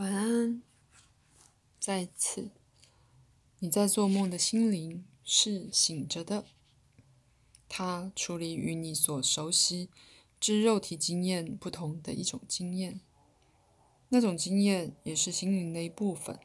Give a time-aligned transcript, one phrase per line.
[0.00, 0.62] 晚安。
[1.78, 2.48] 再次，
[3.58, 6.46] 你在做梦的心灵是醒着的，
[7.68, 9.90] 它处理与你所熟悉
[10.40, 13.02] 之肉体经验不同的一种经验，
[14.08, 16.40] 那种经验也是心灵的一部分。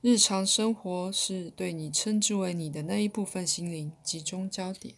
[0.00, 4.94] 日常生活是对你称之为你的那一部分心灵集中焦点，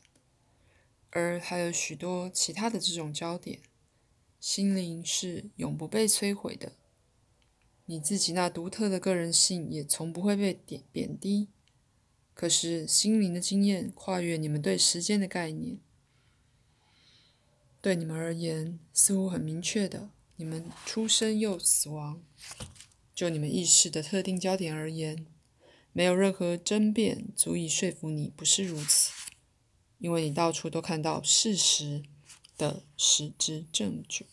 [1.11, 3.59] 而还有许多其他的这种焦点。
[4.39, 6.75] 心灵是永不被摧毁的。
[7.91, 11.49] 你自己那独特的个人性也从不会被贬贬低。
[12.33, 15.81] 可是心灵的经验跨越你们对时间的概念，
[17.81, 22.23] 对你们而言似乎很明确的：你们出生又死亡。
[23.13, 25.27] 就你们意识的特定焦点而言，
[25.93, 29.11] 没有任何争辩足以说服你不是如此，
[29.99, 32.05] 因为你到处都看到事实
[32.57, 34.27] 的实质证据。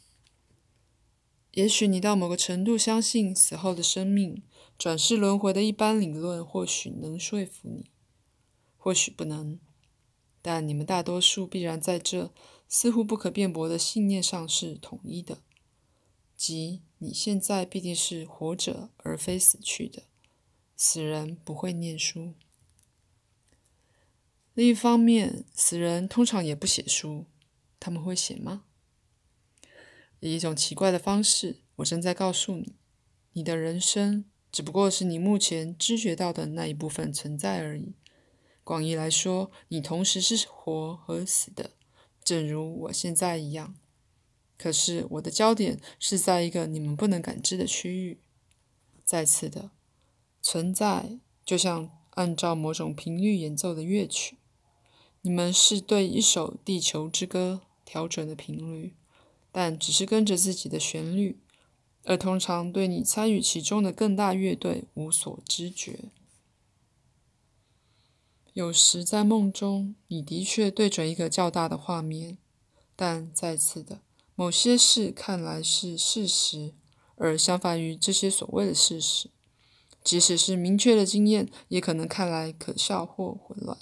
[1.58, 4.44] 也许你到某个程度相信死后的生命、
[4.78, 7.90] 转世轮回的一般理论，或许能说服你，
[8.78, 9.60] 或许不能。
[10.44, 12.32] 但你们大多数必然在这
[12.70, 15.40] 似乎不可辩驳的信念上是统一的，
[16.36, 20.04] 即你现在必定是活着而非死去的。
[20.76, 22.36] 死人不会念书。
[24.54, 27.26] 另一方面，死人通常也不写书，
[27.80, 28.66] 他们会写吗？
[30.20, 32.76] 以一种奇怪的方式，我正在告诉你，
[33.34, 37.94] 你的人生只不过是你目前知觉到的那一部分存在而已。
[38.64, 41.72] 广义来说，你同时是活和死的，
[42.24, 43.76] 正如我现在一样。
[44.58, 48.20] 可是我的焦点是在一个你们不能感知的区域。
[49.06, 49.72] 再次的，
[50.42, 54.38] 存在就像按照某种频率演奏的乐曲，
[55.22, 58.96] 你们是对一首《地球之歌》调整的频率。
[59.60, 61.40] 但只是跟着自己的旋律，
[62.04, 66.12] 而通常对你参与其中的更大乐队无所知觉。
[68.54, 72.38] 有时在梦中，你的确对准一个较大的画面，
[72.96, 74.02] 但再次的，
[74.36, 76.76] 某些事看来是事实，
[77.16, 79.32] 而相反于这些所谓的事实，
[80.04, 83.76] 即使是明确的经验，也可能看来可笑或混乱。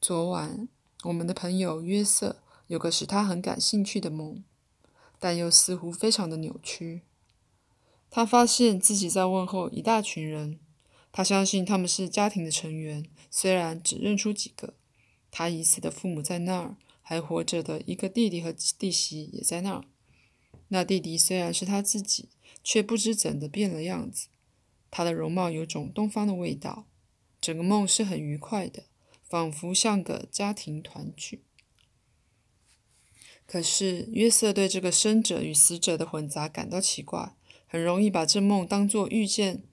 [0.00, 0.66] 昨晚，
[1.04, 2.36] 我们的朋友约瑟。
[2.70, 4.44] 有个使他很感兴趣的梦，
[5.18, 7.02] 但又似乎非常的扭曲。
[8.08, 10.60] 他发现自己在问候一大群人，
[11.10, 14.74] 他相信他们是家庭的成员，虽然只认出几个。
[15.32, 19.84] 他已死的父母在那儿，还活着的一个弟弟和弟媳也在那儿。
[20.68, 22.28] 那弟弟虽然是他自己，
[22.62, 24.28] 却不知怎的变了样子。
[24.92, 26.86] 他的容貌有种东方的味道。
[27.40, 28.84] 整个梦是很愉快的，
[29.28, 31.42] 仿佛像个家庭团聚。
[33.50, 37.34] 可是约瑟对这个生者与死者的混杂感到奇怪，
[37.66, 39.64] 很容易把这梦当作遇见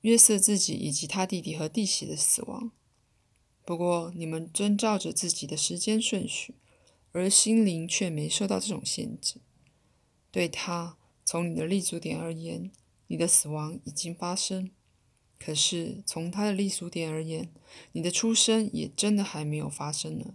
[0.00, 2.72] 约瑟自己以及他弟弟和弟媳的死亡。
[3.64, 6.56] 不过你们遵照着自己的时间顺序，
[7.12, 9.36] 而心灵却没受到这种限制。
[10.32, 12.72] 对他，从你的立足点而言，
[13.06, 14.70] 你的死亡已经发生；
[15.38, 17.52] 可是从他的立足点而言，
[17.92, 20.34] 你的出生也真的还没有发生呢。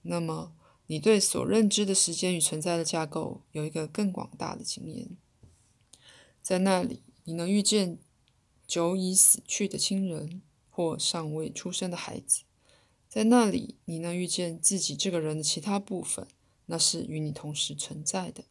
[0.00, 0.54] 那么。
[0.92, 5.16] 你对所认知的时间与存在的架构有一个更广大的经验，
[6.42, 7.96] 在那里你能遇见
[8.66, 12.42] 久已死去的亲人或尚未出生的孩子，
[13.08, 16.28] 在那里你能遇见自己这个人的其他部分，
[16.66, 18.44] 那是与你同时存在的。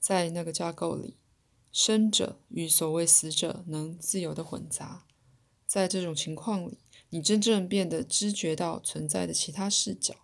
[0.00, 1.16] 在那个架构里，
[1.70, 5.06] 生者与所谓死者能自由的混杂，
[5.64, 6.78] 在这种情况里，
[7.10, 10.16] 你真正变得知觉到存在的其他视角。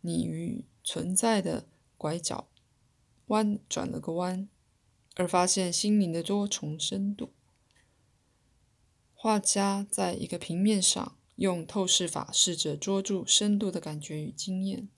[0.00, 1.66] 你与存在的
[1.96, 2.46] 拐角
[3.26, 4.48] 弯转了个弯，
[5.16, 7.32] 而发现心灵的多重深度。
[9.14, 14.88] 画家在一个平面上用透视法试着捉住深度的感觉与经验，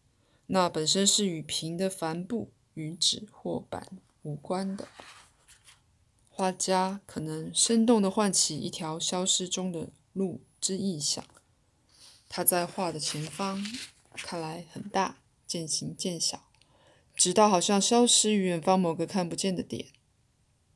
[0.47, 3.89] 那本身是与平的帆布与纸或板
[4.23, 4.87] 无关的。
[6.29, 11.25] 画家可能生动地唤起一条消失中的路之意象，
[12.29, 13.63] 他在画的前方。
[14.15, 16.45] 看来很大，渐行渐小，
[17.15, 19.87] 直到好像消失于远方某个看不见的点。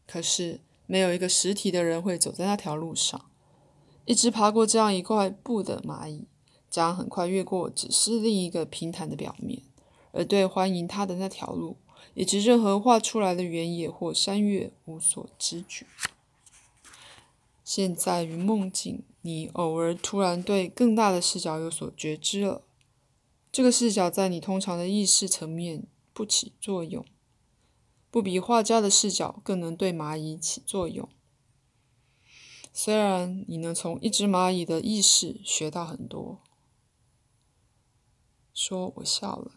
[0.07, 3.31] 可是没有一个实体的人会走在那条路上。
[4.05, 6.27] 一直爬过这样一块布的蚂蚁，
[6.69, 9.63] 将很快越过只是另一个平坦的表面，
[10.13, 11.79] 而对欢迎它的那条路，
[12.13, 15.87] 以及任何画出来的原野或山岳无所知觉。
[17.65, 22.61] 现在于梦境，你偶尔突然对更大的视角有所觉知了。
[23.55, 27.07] 这个视角在你通常的意识层面不起作用，
[28.11, 31.09] 不比画家的视角更能对蚂蚁起作用。
[32.73, 36.43] 虽然你能从一只蚂蚁的意识学到很多。
[38.53, 39.53] 说我笑了。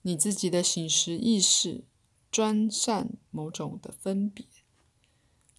[0.00, 1.84] 你自己的醒时意识
[2.30, 4.46] 专善某种的分别，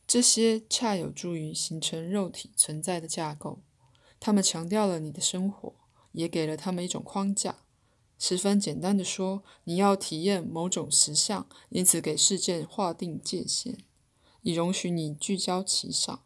[0.08, 3.62] 这些恰有助于形成肉体存在的架构。
[4.26, 5.74] 他们强调了你的生活，
[6.14, 7.58] 也给了他们一种框架。
[8.18, 13.80] 十分简单的说，你要体验某种实相，因此给事件划定界限，
[14.42, 16.24] 以容许你聚焦其上。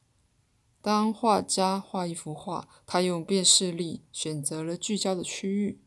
[0.80, 5.82] 当画家画一幅画，他用辨识力选择了聚焦的区域，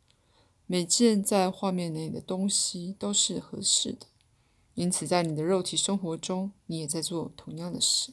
[0.66, 4.08] 每件在画面内的东西都是合适的。
[4.74, 8.12] 因此，在你的肉体生活中，你也在做同样的事。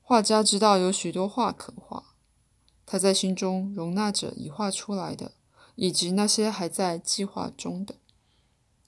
[0.00, 2.09] 画家知道有许多画可画，
[2.90, 5.30] 他在心中容纳着已画出来的。
[5.76, 7.94] 以及那些还在计划中的，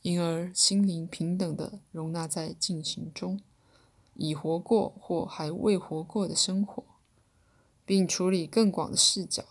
[0.03, 3.41] 因而心灵平等的容纳在进行中，
[4.13, 6.85] 已活过或还未活过的生活，
[7.87, 9.43] 并处理更广的视角。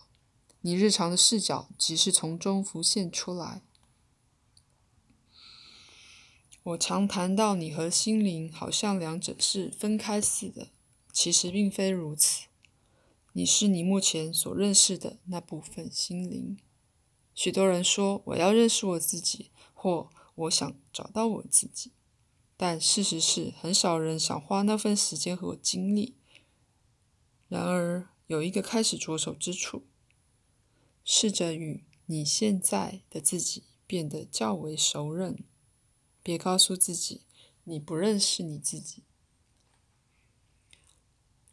[0.60, 3.64] 你日常的视角即是从中浮现出来。
[6.62, 10.68] 我常谈到你和心灵好像两者是分开似的，
[11.12, 12.51] 其实并非如此。
[13.34, 16.58] 你是你目前所认识的那部分心灵。
[17.34, 21.94] 许多人说我要认识我自己，或我想找到我自己，
[22.58, 26.18] 但事实是，很少人想花那份时间和精力。
[27.48, 29.84] 然而，有一个开始着手之处：
[31.06, 35.44] 试着与你现在的自己变得较为熟认。
[36.22, 37.22] 别告诉自己
[37.64, 39.04] 你不认识你自己。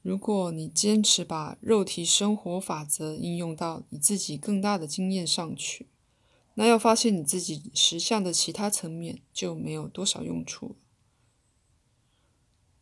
[0.02, 5.88] 如果你坚持把肉体生活法则应用到你自己更大的经验上去，
[6.54, 10.76] 那要发现你自己实相的其他层面就没有多少用处。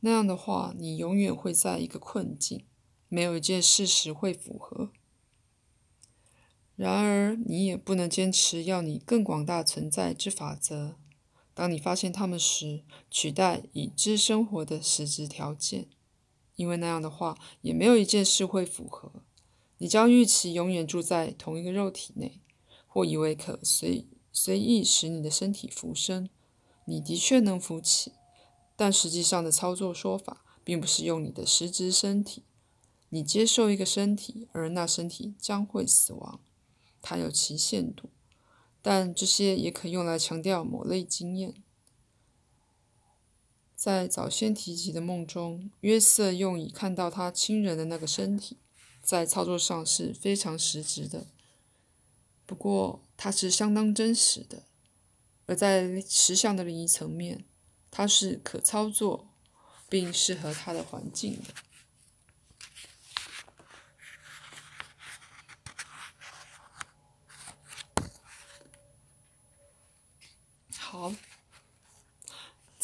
[0.01, 2.65] 那样的话，你永远会在一个困境，
[3.09, 4.93] 没有一件事实会符合。
[6.77, 10.97] 然而，你也不能坚持要你更广大存在之法则。
[11.55, 15.89] 当你发现它们时，取代已知生活的实质条件。
[16.57, 19.13] 因为那样的话，也没有一件事会符合。
[19.79, 22.41] 你将预期永远住在同一个肉体内，
[22.87, 26.29] 或以为可随随意使你的身体浮升。
[26.87, 28.13] 你的确能浮起，
[28.75, 32.45] 但实际上的操作说法并不是用你的实质身体。
[33.11, 36.41] 你接受一个身体，而那身体将会死亡。
[37.03, 38.09] 它有其限度，
[38.83, 41.55] 但这些也可用来强调某类经验。
[43.87, 48.57] 在早先提及的梦中，约瑟用以看到他亲人的那个身体，
[49.01, 51.29] 在操作上是非常实质的。
[52.47, 54.65] 不过，它是相当真实的，
[55.47, 57.45] 而在实相的另一层面，
[57.93, 59.29] 它是可操作
[59.89, 61.55] 并适合他的环境的。
[70.77, 71.13] 好。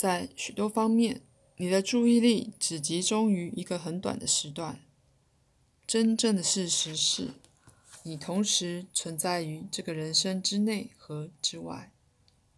[0.02, 1.22] 在许多方面，
[1.58, 4.80] 你的注意力只集中于一个很短的时段。
[5.86, 7.34] 真正的事实是，
[8.02, 11.92] 你同时存在于这个人生之内和之外。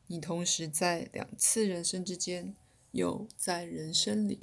[0.06, 2.56] 你同时在两次人生之间，
[2.92, 4.40] 又在人生里。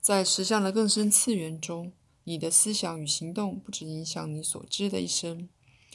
[0.00, 1.92] 在实相的更深次元中，
[2.24, 5.48] 你的思想与行动不只影响你所知的一生，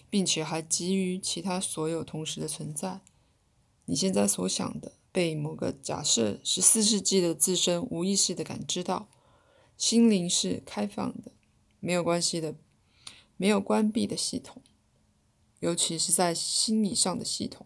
[0.09, 3.01] 并且还给予其他所有同时的存在。
[3.83, 4.93] 你现在所想的。
[5.11, 9.09] 被某个假设十四世纪的自身无意识的感知到，
[9.75, 11.31] 心灵是开放的，
[11.79, 12.53] 没有关系的，
[13.35, 14.61] 没有关闭的系统，
[15.61, 17.65] 尤其是在心理上的系统。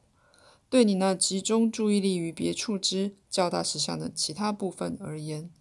[0.69, 5.51] 对你那集中注意力于别处之较大实相的其他部分而言，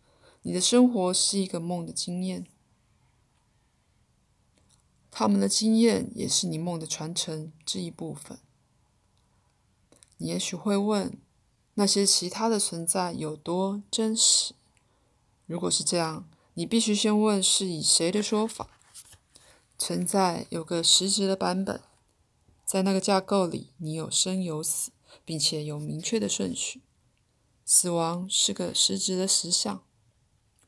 [0.43, 2.47] 你的生活是一个梦的经验，
[5.11, 8.39] 他们的经验也是你梦的传承这一部分。
[10.19, 11.19] 你也许会问。
[11.75, 14.55] 那些其他的存在有多真实？
[15.47, 18.69] 如果是这样，你必须先问是以谁的说法
[19.79, 21.81] 存在有个实质的版本，
[22.65, 24.91] 在那个架构里，你有生有死，
[25.25, 26.83] 并且有明确的顺序。
[27.65, 29.83] 死亡是个实质的实相，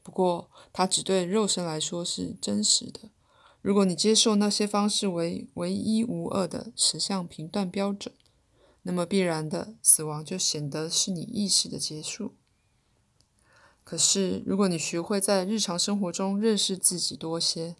[0.02, 3.10] 不过它只对肉身来说是真实的。
[3.60, 8.14] 如果你接受那些方式为唯一无二的实相评断标准。
[8.84, 12.34] 那么必然的死亡就显得是你意识的结束。
[13.82, 17.76] 可是，如果你学会在日常生活中认识自己多些，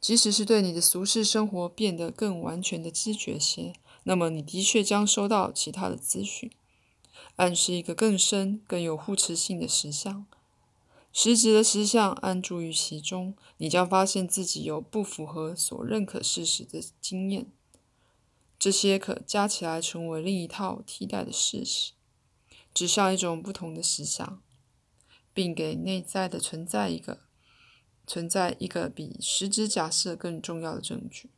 [0.00, 6.50] 即使是对你的俗世生活变得更完全的知觉些，那么你的确将收到其他的资讯，
[7.36, 10.26] 暗示一个更深、更有互持性的实相。
[11.12, 17.46] 实质的实相安住于其中，你将发现自己有不符合所认可事实的经验，
[18.62, 21.94] 这些可加起来成为另一套替代的事实，
[22.72, 24.40] 指向一种不同的实相，
[25.34, 27.22] 并给内在的存在一个
[28.06, 31.32] 存在一个比实质假设更重要的证据。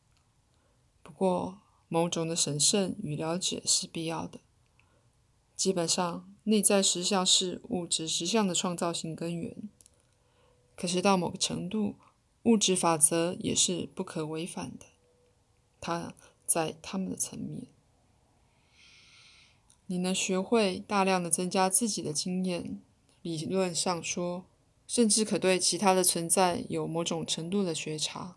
[1.02, 4.40] 不过，某种的审慎与了解是必要的。
[5.56, 9.70] 基本上，内在实相是物质实相的创造性根源。
[10.76, 11.96] 可是到某个程度，
[12.42, 14.84] 物质法则也是不可违反的。
[15.80, 16.12] 它
[16.54, 17.66] 在他们的层面，
[19.86, 22.80] 你能学会大量的增加自己的经验。
[23.22, 24.44] 理论上说，
[24.86, 28.36] 甚至可对其他的存在有某种程度的觉察。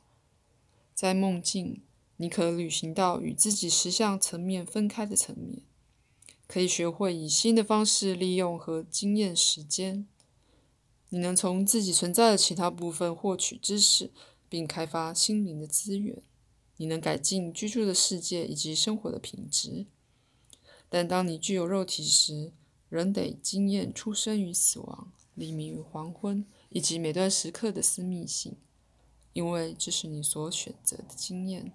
[0.95, 1.83] 在梦境，
[2.15, 5.61] 你可旅行到与自己实相层面分开的层面。
[6.47, 10.07] 可以学会以新的方式利用和经验时间。
[11.09, 14.09] 你能从自己存在的其他部分获取知识，
[14.49, 16.23] 并开发心灵的资源。
[16.77, 19.85] 你能改进居住的世界以及生活的品质。
[20.89, 22.53] 但当你具有肉体时，
[22.89, 28.55] 仍得经验出生与死亡、黎明与黄昏以及每段时刻的私密性，
[29.33, 31.73] 因为这是你所选择的经验。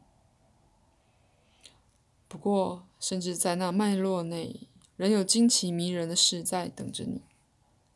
[2.26, 7.20] 不过，甚至在那脉络内，仍有惊奇迷人的事在等着你。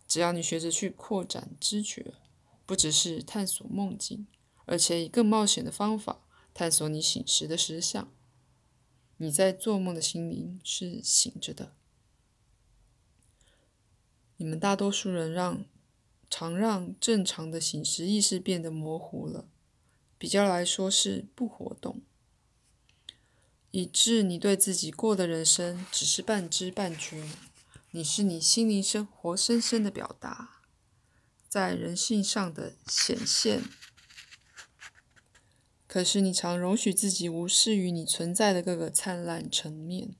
[0.07, 2.13] 只要你学着去扩展知觉，
[2.67, 4.27] 不只是探索梦境，
[4.67, 6.21] 而且以更冒险的方法
[6.57, 8.11] 探索你醒时的实相。
[9.19, 11.75] 你在做梦的心灵是醒着的。
[14.39, 15.67] 你们大多数人让
[16.31, 19.51] 常让正常的醒时意识变得模糊了，
[20.17, 22.01] 比较来说是不活动。
[23.71, 27.23] 以致你对自己过的人生只是半知半觉，
[27.91, 30.63] 你是你心灵生活生生的表达，
[31.51, 33.63] 在人性上的显现。
[35.97, 40.15] 可是你常容许自己无视于你存在的各个灿烂层面。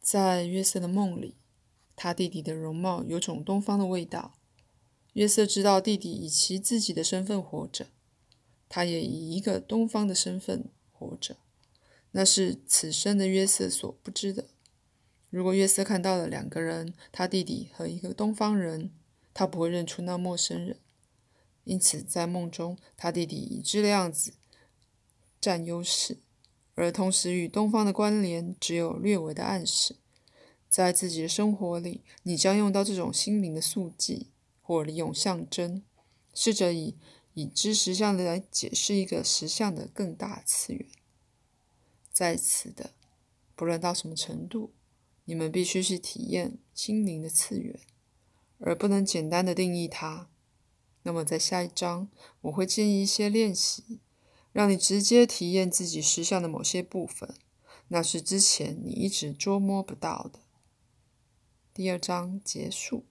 [0.00, 1.34] 在约瑟的梦里，
[1.96, 4.38] 他弟弟的容貌有种东方的味道。
[5.14, 7.88] 约瑟知道弟弟以其自己的身份活着，
[8.68, 11.38] 他也以一个东方的身份活着。
[12.12, 14.46] 那是此生的约瑟所不知的。
[15.30, 18.92] 如果约瑟看到了两个人，他弟弟和一个东方人，
[19.34, 20.78] 他不会认出那陌生人。
[21.64, 24.34] 因此，在梦中，他弟弟已知的样子
[25.40, 26.18] 占优势，
[26.74, 29.96] 而同时与东方的关联只有略微的暗示。
[30.68, 34.28] 在自己的生活里，你将用到这种心灵的速记，
[34.62, 35.82] 或利用象征，
[36.32, 36.96] 试着以
[37.34, 40.86] 已知实相来解释一个实相的更大次元。
[42.12, 42.90] 在此的，
[43.56, 44.72] 不论到什么程度，
[45.24, 47.80] 你们必须去体验心灵的次元，
[48.58, 50.28] 而不能简单的定义它。
[51.02, 52.08] 那么，在下一章，
[52.42, 54.00] 我会建议一些练习，
[54.52, 57.34] 让你直接体验自己实相的某些部分，
[57.88, 60.40] 那是之前你一直捉摸不到的。
[61.72, 63.04] 第二章结束。